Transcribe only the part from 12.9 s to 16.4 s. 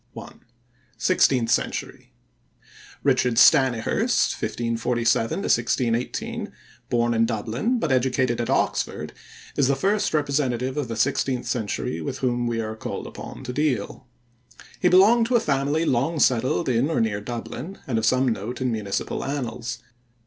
upon to deal. He belonged to a family long